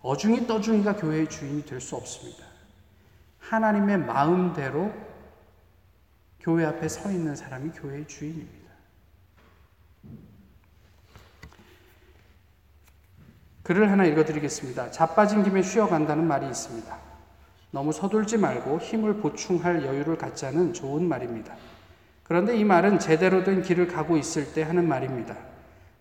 어중이 0.02 0.48
떠중이가 0.48 0.96
교회의 0.96 1.28
주인이 1.28 1.66
될 1.66 1.82
수 1.82 1.96
없습니다. 1.96 2.46
하나님의 3.40 4.00
마음대로 4.00 4.92
교회 6.48 6.64
앞에 6.64 6.88
서 6.88 7.12
있는 7.12 7.36
사람이 7.36 7.72
교회의 7.72 8.08
주인입니다. 8.08 8.72
글을 13.64 13.92
하나 13.92 14.06
읽어드리겠습니다. 14.06 14.92
자빠진 14.92 15.44
김에 15.44 15.62
쉬어간다는 15.62 16.26
말이 16.26 16.48
있습니다. 16.48 16.98
너무 17.72 17.92
서둘지 17.92 18.38
말고 18.38 18.80
힘을 18.80 19.16
보충할 19.16 19.84
여유를 19.86 20.18
갖자는 20.18 20.72
좋은 20.72 21.04
말입니다. 21.04 21.54
그런데 22.24 22.56
이 22.56 22.64
말은 22.64 23.00
제대로 23.00 23.44
된 23.44 23.62
길을 23.62 23.88
가고 23.88 24.16
있을 24.16 24.54
때 24.54 24.64
하는 24.64 24.88
말입니다. 24.88 25.36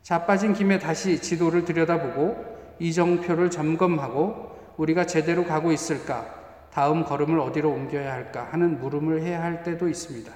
자빠진 0.04 0.52
김에 0.52 0.78
다시 0.78 1.20
지도를 1.20 1.64
들여다보고 1.64 2.76
이정표를 2.78 3.50
점검하고 3.50 4.74
우리가 4.76 5.06
제대로 5.06 5.44
가고 5.44 5.72
있을까? 5.72 6.35
다음 6.76 7.04
걸음을 7.04 7.40
어디로 7.40 7.70
옮겨야 7.70 8.12
할까 8.12 8.48
하는 8.50 8.78
물음을 8.78 9.22
해야 9.22 9.42
할 9.42 9.62
때도 9.62 9.88
있습니다. 9.88 10.30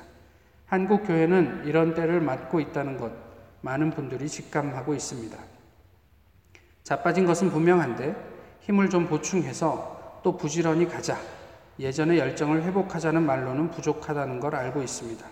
한국 0.64 1.06
교회는 1.06 1.64
이런 1.66 1.92
때를 1.92 2.22
맞고 2.22 2.60
있다는 2.60 2.96
것 2.96 3.12
많은 3.60 3.90
분들이 3.90 4.26
직감하고 4.26 4.94
있습니다. 4.94 5.36
자빠진 6.82 7.26
것은 7.26 7.50
분명한데 7.50 8.16
힘을 8.60 8.88
좀 8.88 9.06
보충해서 9.06 10.22
또 10.22 10.38
부지런히 10.38 10.88
가자. 10.88 11.18
예전의 11.78 12.18
열정을 12.18 12.62
회복하자는 12.62 13.20
말로는 13.22 13.70
부족하다는 13.72 14.40
걸 14.40 14.54
알고 14.54 14.80
있습니다. 14.80 15.26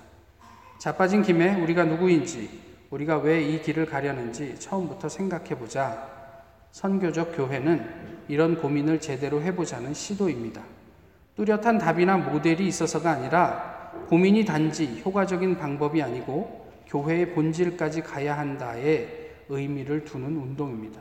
자빠진 0.76 1.22
김에 1.22 1.58
우리가 1.58 1.84
누구인지, 1.84 2.50
우리가 2.90 3.16
왜 3.16 3.42
이 3.48 3.62
길을 3.62 3.86
가려는지 3.86 4.58
처음부터 4.58 5.08
생각해 5.08 5.58
보자. 5.58 6.06
선교적 6.70 7.34
교회는 7.34 8.26
이런 8.28 8.60
고민을 8.60 9.00
제대로 9.00 9.40
해보자는 9.40 9.94
시도입니다. 9.94 10.60
뚜렷한 11.38 11.78
답이나 11.78 12.16
모델이 12.16 12.66
있어서가 12.66 13.12
아니라 13.12 13.92
고민이 14.08 14.44
단지 14.44 15.00
효과적인 15.04 15.56
방법이 15.56 16.02
아니고 16.02 16.66
교회의 16.88 17.32
본질까지 17.32 18.02
가야 18.02 18.36
한다의 18.36 19.36
의미를 19.48 20.04
두는 20.04 20.36
운동입니다. 20.36 21.00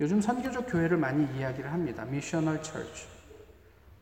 요즘 0.00 0.20
선교적 0.20 0.66
교회를 0.68 0.96
많이 0.96 1.28
이야기를 1.38 1.72
합니다. 1.72 2.04
미셔널 2.06 2.60
처치. 2.60 3.06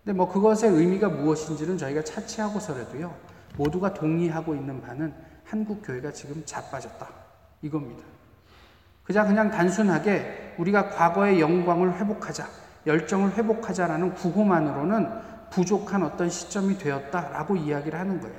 근데 0.03 0.17
뭐 0.17 0.33
그것의 0.33 0.73
의미가 0.73 1.11
무엇인지는 1.11 1.77
저희가 1.77 2.03
차치하고서라도요. 2.03 3.15
모두가 3.59 3.93
동의하고 3.93 4.55
있는 4.55 4.81
바는 4.81 5.13
한국 5.45 5.83
교회가 5.85 6.11
지금 6.13 6.43
자빠졌다. 6.47 7.07
이겁니다. 7.61 8.03
그냥 9.03 9.27
그냥 9.27 9.51
단순하게 9.51 10.55
우리가 10.57 10.89
과거의 10.89 11.39
영광을 11.39 12.01
회복하자, 12.01 12.49
열정을 12.87 13.37
회복하자라는 13.37 14.15
구호만으로는 14.15 15.34
부족한 15.55 16.03
어떤 16.03 16.29
시점이 16.29 16.79
되었다라고 16.79 17.57
이야기를 17.57 17.99
하는 17.99 18.21
거예요. 18.21 18.37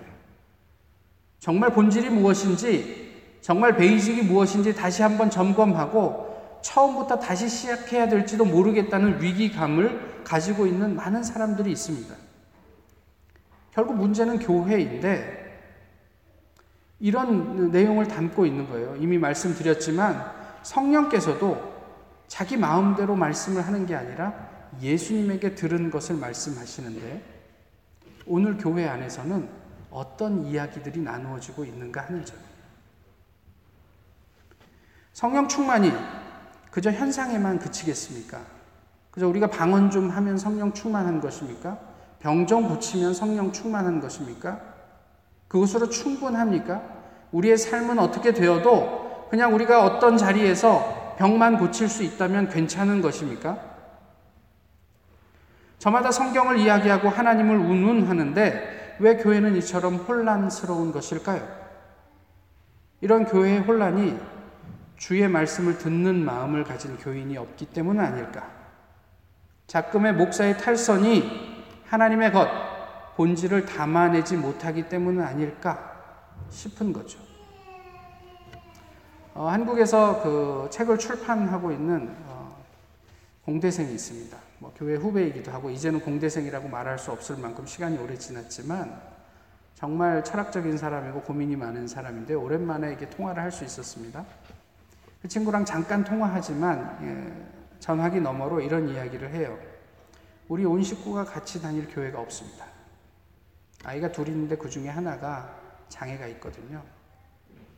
정말 1.39 1.71
본질이 1.71 2.10
무엇인지, 2.10 3.39
정말 3.41 3.78
베이직이 3.78 4.23
무엇인지 4.23 4.75
다시 4.75 5.01
한번 5.01 5.30
점검하고 5.30 6.60
처음부터 6.62 7.19
다시 7.19 7.47
시작해야 7.47 8.10
될지도 8.10 8.43
모르겠다는 8.43 9.21
위기감을 9.21 10.23
가지고 10.23 10.65
있는 10.65 10.95
많은 10.95 11.23
사람들이 11.23 11.71
있습니다. 11.71 12.13
결국 13.71 13.95
문제는 13.97 14.39
교회인데 14.39 15.43
이런 16.99 17.71
내용을 17.71 18.08
담고 18.08 18.45
있는 18.45 18.67
거예요. 18.69 18.95
이미 18.97 19.17
말씀드렸지만 19.17 20.32
성령께서도 20.63 21.75
자기 22.28 22.58
마음대로 22.58 23.15
말씀을 23.15 23.65
하는 23.65 23.86
게 23.86 23.95
아니라 23.95 24.45
예수님에게 24.82 25.56
들은 25.56 25.90
것을 25.90 26.16
말씀하시는데 26.16 27.24
오늘 28.28 28.58
교회 28.58 28.88
안에서는 28.88 29.48
어떤 29.92 30.46
이야기들이 30.46 31.00
나누어지고 31.00 31.66
있는가 31.66 32.02
하는 32.02 32.26
점. 32.26 32.38
성령 35.14 35.48
충만이 35.48 35.92
그저 36.72 36.92
현상에만 36.92 37.60
그치겠습니까? 37.60 38.42
그저 39.12 39.28
우리가 39.30 39.48
방언 39.48 39.92
좀 39.92 40.10
하면 40.10 40.38
성령 40.38 40.74
충만한 40.74 41.22
것입니까? 41.22 41.80
병정 42.20 42.68
붙이면 42.68 43.14
성령 43.14 43.54
충만한 43.54 44.02
것입니까? 44.02 44.60
그것으로 45.48 45.90
충분합니까? 45.90 46.84
우리의 47.32 47.58
삶은 47.58 48.00
어떻게 48.00 48.34
되어도 48.34 49.28
그냥 49.30 49.54
우리가 49.54 49.86
어떤 49.86 50.18
자리에서 50.18 51.16
병만 51.18 51.58
고칠 51.60 51.88
수 51.88 52.04
있다면 52.04 52.50
괜찮은 52.50 53.02
것입니까? 53.02 53.75
저마다 55.78 56.12
성경을 56.12 56.58
이야기하고 56.60 57.10
하나님을 57.10 57.58
운운하는데 57.58 58.98
왜 59.00 59.18
교회는 59.18 59.56
이처럼 59.58 59.96
혼란스러운 59.98 60.92
것일까요? 60.92 61.66
이런 63.02 63.26
교회의 63.26 63.60
혼란이 63.60 64.18
주의 64.98 65.28
말씀을 65.28 65.78
듣는 65.78 66.24
마음을 66.24 66.64
가진 66.64 66.98
교인이 66.98 67.38
없기 67.38 67.68
때문 67.68 68.00
아닐까? 68.00 68.50
작금의 69.68 70.14
목사의 70.14 70.58
탈선이 70.58 71.66
하나님의 71.86 72.32
것, 72.32 72.48
본질을 73.16 73.66
담아내지 73.66 74.38
못하기 74.38 74.90
때문은 74.90 75.24
아닐까 75.24 75.96
싶은 76.50 76.94
거죠. 76.94 77.20
어, 79.34 79.50
한국에서 79.50 80.24
그 80.24 80.70
책을 80.72 80.98
출판하고 80.98 81.72
있는 81.72 82.16
어, 82.26 82.56
공대생이 83.44 83.94
있습니다. 83.94 84.45
뭐 84.60 84.74
교회 84.76 84.96
후배이기도 84.96 85.52
하고 85.52 85.70
이제는 85.70 86.00
공대생이라고 86.02 86.68
말할 86.70 86.98
수 86.98 87.12
없을 87.12 87.38
만큼 87.38 87.65
시간이 87.65 87.98
오래 87.98 88.18
지났지만 88.18 89.02
정말 89.76 90.24
철학적인 90.24 90.78
사람이고 90.78 91.22
고민이 91.22 91.56
많은 91.56 91.88
사람인데 91.88 92.34
오랜만에 92.34 92.89
이렇게 92.89 93.10
통화를 93.10 93.44
할 93.44 93.52
수 93.52 93.65
있었습니다. 93.65 94.26
그 95.22 95.28
친구랑 95.28 95.65
잠깐 95.65 96.04
통화하지만 96.04 97.00
예, 97.02 97.80
전화기 97.80 98.22
너머로 98.22 98.62
이런 98.62 98.88
이야기를 98.88 99.32
해요. 99.32 99.58
우리 100.48 100.63
온 100.65 100.84
식구가 100.84 101.26
같이 101.26 101.62
다닐 101.62 101.88
교회가 101.88 102.20
없습니다. 102.20 102.65
아이가 103.84 104.12
둘 104.12 104.28
있는데 104.30 104.56
그 104.56 104.70
중에 104.70 104.88
하나가 104.88 105.54
장애가 105.89 106.28
있거든요. 106.28 106.82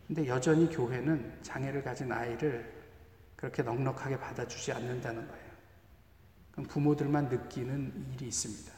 근데 0.06 0.28
여전히 0.28 0.70
교회는 0.70 1.40
장애를 1.42 1.84
가진 1.84 2.12
아이를 2.12 2.72
그렇게 3.36 3.64
넉넉하게 3.64 4.18
받아주지 4.18 4.72
않는다는 4.72 5.28
거예요. 5.28 5.47
부모들만 6.64 7.30
느끼는 7.30 7.94
일이 8.14 8.28
있습니다. 8.28 8.72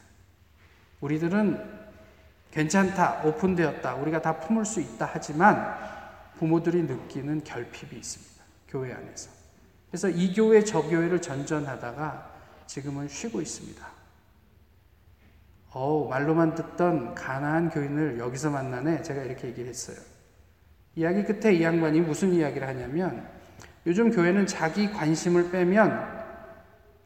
우리들은 1.00 1.80
괜찮다, 2.50 3.22
오픈되었다, 3.24 3.94
우리가 3.94 4.20
다 4.20 4.40
품을 4.40 4.64
수 4.64 4.80
있다 4.80 5.08
하지만 5.12 5.76
부모들이 6.38 6.82
느끼는 6.82 7.44
결핍이 7.44 7.98
있습니다. 7.98 8.44
교회 8.68 8.92
안에서. 8.92 9.30
그래서 9.90 10.08
이 10.08 10.34
교회 10.34 10.62
저 10.62 10.82
교회를 10.82 11.20
전전하다가 11.20 12.30
지금은 12.66 13.08
쉬고 13.08 13.40
있습니다. 13.40 13.86
어 15.72 16.08
말로만 16.08 16.54
듣던 16.54 17.14
가나안 17.14 17.70
교인을 17.70 18.18
여기서 18.18 18.50
만나네. 18.50 19.02
제가 19.02 19.22
이렇게 19.22 19.48
얘기를 19.48 19.68
했어요. 19.68 19.96
이야기 20.96 21.24
끝에 21.24 21.54
이 21.54 21.62
양반이 21.62 22.00
무슨 22.00 22.32
이야기를 22.32 22.66
하냐면 22.66 23.28
요즘 23.86 24.10
교회는 24.10 24.46
자기 24.46 24.90
관심을 24.90 25.50
빼면 25.50 26.19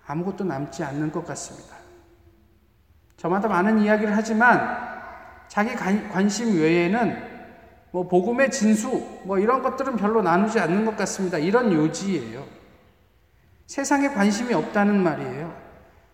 아무것도 0.06 0.44
남지 0.44 0.84
않는 0.84 1.12
것 1.12 1.26
같습니다. 1.26 1.76
저마다 3.16 3.48
많은 3.48 3.78
이야기를 3.78 4.14
하지만 4.16 4.94
자기 5.48 5.74
관심 5.74 6.60
외에는 6.60 7.34
뭐 7.90 8.08
복음의 8.08 8.50
진수 8.50 9.06
뭐 9.24 9.38
이런 9.38 9.62
것들은 9.62 9.96
별로 9.96 10.20
나누지 10.20 10.58
않는 10.58 10.84
것 10.84 10.96
같습니다. 10.96 11.38
이런 11.38 11.72
요지예요. 11.72 12.44
세상에 13.66 14.08
관심이 14.08 14.52
없다는 14.52 15.02
말이에요. 15.02 15.54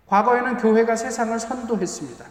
과거에는 0.06 0.58
교회가 0.58 0.96
세상을 0.96 1.38
선도했습니다. 1.38 2.24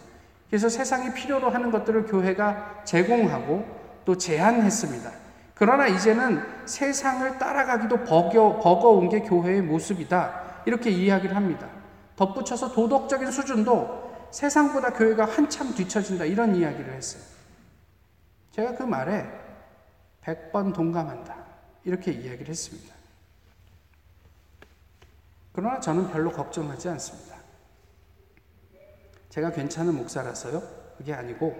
그래서 0.48 0.68
세상이 0.68 1.14
필요로 1.14 1.50
하는 1.50 1.70
것들을 1.70 2.06
교회가 2.06 2.82
제공하고 2.84 3.64
또 4.04 4.16
제한했습니다. 4.16 5.10
그러나 5.54 5.86
이제는 5.86 6.42
세상을 6.64 7.38
따라가기도 7.38 8.04
버겨, 8.04 8.60
버거운 8.62 9.08
게 9.08 9.20
교회의 9.20 9.62
모습이다. 9.62 10.49
이렇게 10.66 10.90
이야기를 10.90 11.34
합니다. 11.34 11.68
덧붙여서 12.16 12.72
도덕적인 12.72 13.30
수준도 13.30 14.28
세상보다 14.30 14.92
교회가 14.92 15.24
한참 15.24 15.74
뒤처진다. 15.74 16.24
이런 16.24 16.54
이야기를 16.54 16.92
했어요. 16.92 17.22
제가 18.52 18.76
그 18.76 18.82
말에 18.82 19.26
100번 20.22 20.74
동감한다. 20.74 21.36
이렇게 21.84 22.12
이야기를 22.12 22.48
했습니다. 22.48 22.94
그러나 25.52 25.80
저는 25.80 26.10
별로 26.10 26.30
걱정하지 26.30 26.88
않습니다. 26.90 27.36
제가 29.30 29.50
괜찮은 29.52 29.94
목사라서요? 29.96 30.62
그게 30.98 31.14
아니고, 31.14 31.56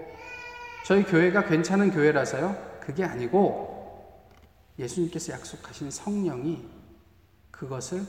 저희 0.87 1.05
교회가 1.05 1.47
괜찮은 1.47 1.91
교회라서요? 1.91 2.81
그게 2.81 3.05
아니고, 3.05 4.27
예수님께서 4.79 5.33
약속하신 5.33 5.91
성령이 5.91 6.69
그것을 7.51 8.03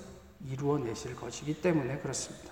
이루어내실 0.47 1.15
것이기 1.15 1.61
때문에 1.61 1.97
그렇습니다. 1.99 2.51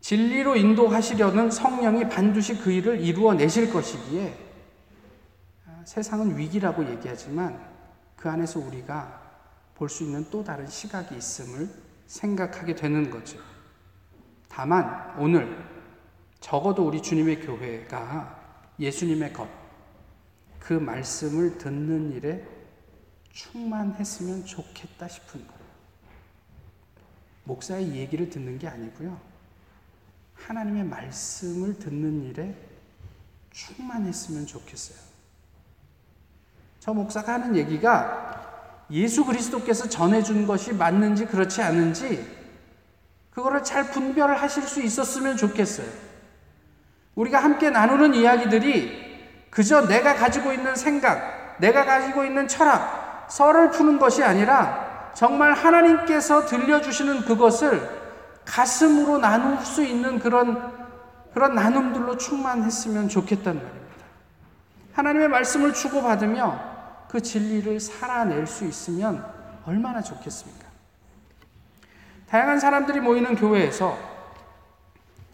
진리로 0.00 0.56
인도하시려는 0.56 1.50
성령이 1.50 2.08
반드시 2.08 2.58
그 2.58 2.72
일을 2.72 3.00
이루어내실 3.00 3.72
것이기에 3.72 4.36
아, 5.66 5.82
세상은 5.84 6.36
위기라고 6.36 6.88
얘기하지만 6.90 7.60
그 8.16 8.28
안에서 8.28 8.60
우리가 8.60 9.20
볼 9.74 9.88
수 9.88 10.04
있는 10.04 10.26
또 10.30 10.44
다른 10.44 10.66
시각이 10.66 11.16
있음을 11.16 11.70
생각하게 12.06 12.74
되는 12.74 13.08
거죠. 13.08 13.38
다만 14.48 15.14
오늘 15.18 15.56
적어도 16.40 16.86
우리 16.86 17.00
주님의 17.00 17.40
교회가 17.40 18.38
예수님의 18.78 19.32
것, 19.32 19.48
그 20.58 20.74
말씀을 20.74 21.56
듣는 21.56 22.12
일에 22.12 22.46
충만했으면 23.32 24.44
좋겠다 24.44 25.08
싶은 25.08 25.46
거예요. 25.46 25.60
목사의 27.44 27.94
얘기를 27.96 28.28
듣는 28.30 28.58
게 28.58 28.68
아니고요. 28.68 29.20
하나님의 30.34 30.84
말씀을 30.84 31.78
듣는 31.78 32.24
일에 32.24 32.54
충만했으면 33.50 34.46
좋겠어요. 34.46 34.98
저 36.78 36.94
목사가 36.94 37.34
하는 37.34 37.56
얘기가 37.56 38.86
예수 38.90 39.24
그리스도께서 39.24 39.88
전해준 39.88 40.46
것이 40.46 40.72
맞는지 40.72 41.26
그렇지 41.26 41.62
않은지 41.62 42.40
그거를 43.30 43.62
잘 43.62 43.90
분별을 43.90 44.40
하실 44.40 44.62
수 44.64 44.82
있었으면 44.82 45.36
좋겠어요. 45.36 45.88
우리가 47.14 47.42
함께 47.42 47.70
나누는 47.70 48.14
이야기들이 48.14 49.48
그저 49.50 49.86
내가 49.86 50.14
가지고 50.14 50.52
있는 50.52 50.74
생각, 50.74 51.58
내가 51.60 51.84
가지고 51.84 52.24
있는 52.24 52.48
철학, 52.48 52.99
썰을 53.30 53.70
푸는 53.70 53.98
것이 53.98 54.22
아니라 54.22 55.12
정말 55.14 55.54
하나님께서 55.54 56.46
들려주시는 56.46 57.22
그것을 57.22 58.00
가슴으로 58.44 59.18
나눌 59.18 59.58
수 59.64 59.84
있는 59.84 60.18
그런, 60.18 60.72
그런 61.32 61.54
나눔들로 61.54 62.16
충만했으면 62.16 63.08
좋겠다는 63.08 63.62
말입니다. 63.62 64.04
하나님의 64.92 65.28
말씀을 65.28 65.72
주고받으며 65.72 67.06
그 67.08 67.20
진리를 67.20 67.78
살아낼 67.80 68.46
수 68.46 68.64
있으면 68.64 69.24
얼마나 69.64 70.02
좋겠습니까? 70.02 70.66
다양한 72.28 72.58
사람들이 72.58 73.00
모이는 73.00 73.36
교회에서 73.36 73.96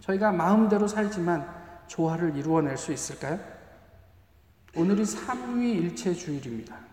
저희가 0.00 0.32
마음대로 0.32 0.87
살지만 0.87 1.46
조화를 1.87 2.37
이루어낼 2.37 2.76
수 2.76 2.92
있을까요? 2.92 3.38
오늘이 4.74 5.04
삼위일체 5.04 6.14
주일입니다. 6.14 6.86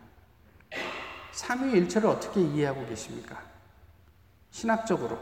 삼위일체를 1.33 2.07
어떻게 2.09 2.41
이해하고 2.41 2.85
계십니까? 2.85 3.37
신학적으로 4.51 5.17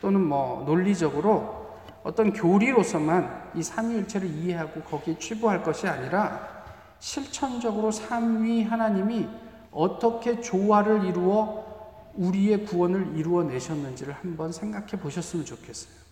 또는 0.00 0.22
뭐 0.22 0.64
논리적으로 0.64 1.66
어떤 2.02 2.32
교리로서만 2.32 3.52
이 3.54 3.62
삼위일체를 3.62 4.28
이해하고 4.28 4.82
거기에 4.82 5.18
취부할 5.18 5.62
것이 5.62 5.88
아니라 5.88 6.64
실천적으로 6.98 7.90
삼위 7.90 8.64
하나님이 8.64 9.28
어떻게 9.72 10.40
조화를 10.40 11.04
이루어 11.04 11.64
우리의 12.14 12.64
구원을 12.64 13.16
이루어 13.16 13.42
내셨는지를 13.42 14.14
한번 14.14 14.52
생각해 14.52 14.92
보셨으면 14.92 15.44
좋겠어요. 15.44 16.06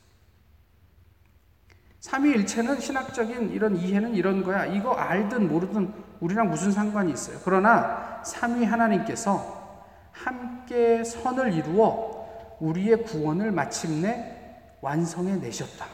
삼위일체는 2.00 2.80
신학적인 2.80 3.50
이런 3.50 3.76
이해는 3.76 4.14
이런 4.14 4.42
거야. 4.42 4.66
이거 4.66 4.92
알든 4.92 5.48
모르든 5.48 6.03
우리랑 6.20 6.50
무슨 6.50 6.72
상관이 6.72 7.12
있어요. 7.12 7.38
그러나 7.44 8.22
삼위 8.24 8.64
하나님께서 8.64 9.64
함께 10.12 11.02
선을 11.04 11.52
이루어 11.52 12.56
우리의 12.60 13.02
구원을 13.04 13.50
마침내 13.50 14.34
완성해 14.80 15.36
내셨다. 15.36 15.86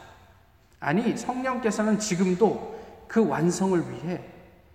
아니, 0.79 1.15
성령께서는 1.15 1.99
지금도 1.99 2.79
그 3.07 3.25
완성을 3.27 3.79
위해 3.91 4.23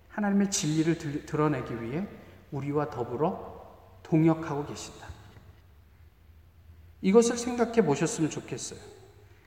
하나님의 0.09 0.51
진리를 0.51 1.25
드러내기 1.25 1.81
위해 1.81 2.07
우리와 2.51 2.89
더불어 2.89 3.57
동역하고 4.03 4.65
계신다. 4.65 5.07
이것을 7.01 7.37
생각해 7.37 7.83
보셨으면 7.83 8.29
좋겠어요. 8.29 8.79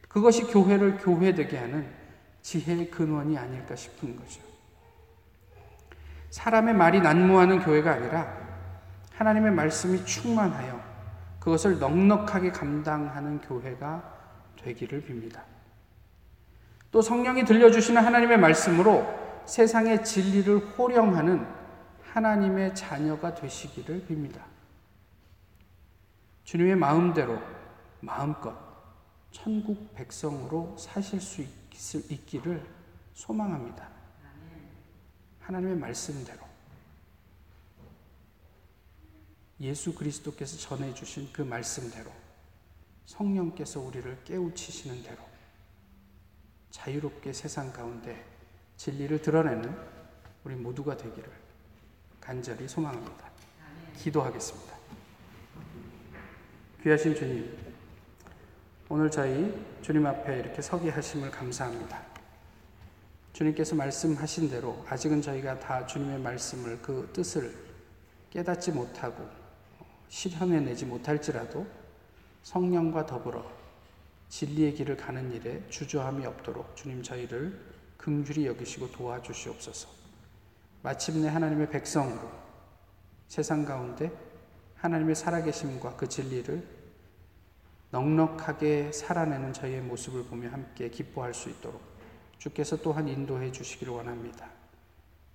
그것이 0.08 0.44
교회를 0.44 0.98
교회되게 0.98 1.56
하는 1.56 1.88
지혜의 2.42 2.90
근원이 2.90 3.36
아닐까 3.36 3.74
싶은 3.76 4.16
거죠. 4.16 4.49
사람의 6.30 6.74
말이 6.74 7.00
난무하는 7.00 7.60
교회가 7.60 7.92
아니라 7.92 8.32
하나님의 9.14 9.52
말씀이 9.52 10.04
충만하여 10.04 10.80
그것을 11.40 11.78
넉넉하게 11.78 12.52
감당하는 12.52 13.40
교회가 13.40 14.18
되기를 14.62 15.02
빕니다. 15.02 15.40
또 16.90 17.02
성령이 17.02 17.44
들려주시는 17.44 18.04
하나님의 18.04 18.38
말씀으로 18.38 19.42
세상의 19.46 20.04
진리를 20.04 20.58
호령하는 20.78 21.46
하나님의 22.12 22.74
자녀가 22.74 23.34
되시기를 23.34 24.06
빕니다. 24.08 24.40
주님의 26.44 26.76
마음대로 26.76 27.38
마음껏 28.00 28.54
천국 29.30 29.94
백성으로 29.94 30.76
사실 30.76 31.20
수 31.20 31.42
있기를 32.12 32.64
소망합니다. 33.14 33.99
하나님의 35.50 35.76
말씀대로 35.78 36.38
예수 39.60 39.92
그리스도께서 39.92 40.56
전해주신 40.56 41.32
그 41.32 41.42
말씀대로 41.42 42.10
성령께서 43.04 43.80
우리를 43.80 44.22
깨우치시는 44.24 45.02
대로 45.02 45.18
자유롭게 46.70 47.32
세상 47.32 47.72
가운데 47.72 48.24
진리를 48.76 49.20
드러내는 49.22 49.76
우리 50.44 50.54
모두가 50.54 50.96
되기를 50.96 51.28
간절히 52.20 52.68
소망합니다. 52.68 53.28
기도하겠습니다. 53.98 54.76
귀하신 56.84 57.14
주님, 57.16 57.58
오늘 58.88 59.10
저희 59.10 59.52
주님 59.82 60.06
앞에 60.06 60.38
이렇게 60.38 60.62
서게 60.62 60.90
하심을 60.90 61.32
감사합니다. 61.32 62.09
주님께서 63.40 63.74
말씀하신 63.74 64.50
대로 64.50 64.85
아직은 64.87 65.22
저희가 65.22 65.59
다 65.61 65.87
주님의 65.87 66.20
말씀을 66.20 66.79
그 66.83 67.09
뜻을 67.14 67.55
깨닫지 68.29 68.70
못하고 68.70 69.26
실현해 70.11 70.61
내지 70.61 70.85
못할지라도 70.85 71.66
성령과 72.42 73.07
더불어 73.07 73.50
진리의 74.29 74.74
길을 74.74 74.98
가는 74.98 75.33
일에 75.33 75.66
주저함이 75.70 76.26
없도록 76.26 76.76
주님 76.76 77.03
저희를 77.03 77.59
긍휼히 77.96 78.44
여기시고 78.46 78.92
도와주시옵소서. 78.92 79.88
마침내 80.83 81.29
하나님의 81.29 81.70
백성으로 81.70 82.31
세상 83.26 83.64
가운데 83.64 84.12
하나님의 84.76 85.14
살아계심과 85.14 85.96
그 85.96 86.07
진리를 86.07 86.62
넉넉하게 87.90 88.92
살아내는 88.92 89.55
저희의 89.55 89.81
모습을 89.81 90.24
보며 90.24 90.50
함께 90.50 90.90
기뻐할 90.90 91.33
수 91.33 91.48
있도록 91.48 91.89
주께서 92.40 92.76
또한 92.79 93.07
인도해 93.07 93.53
주시기를 93.53 93.92
원합니다. 93.92 94.48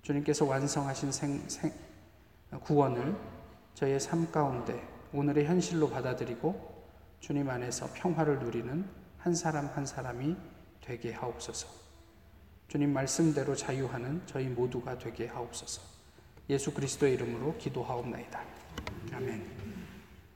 주님께서 0.02 0.44
완성하신 0.44 1.12
생, 1.12 1.48
생, 1.48 1.72
구원을 2.62 3.16
저희의 3.74 4.00
삶 4.00 4.30
가운데 4.30 4.86
오늘의 5.12 5.46
현실로 5.46 5.88
받아들이고 5.88 6.84
주님 7.20 7.48
안에서 7.48 7.88
평화를 7.94 8.40
누리는 8.40 8.84
한 9.18 9.34
사람 9.34 9.66
한 9.66 9.86
사람이 9.86 10.36
되게 10.80 11.12
하옵소서. 11.12 11.68
주님 12.68 12.92
말씀대로 12.92 13.54
자유하는 13.54 14.22
저희 14.26 14.48
모두가 14.48 14.98
되게 14.98 15.28
하옵소서. 15.28 15.82
예수 16.50 16.74
그리스도의 16.74 17.14
이름으로 17.14 17.56
기도하옵나이다. 17.58 18.44
아멘. 19.12 19.46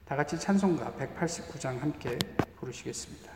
다 0.05 0.15
같이 0.15 0.39
찬송가 0.39 0.93
189장 0.93 1.79
함께 1.79 2.17
부르시겠습니다. 2.57 3.31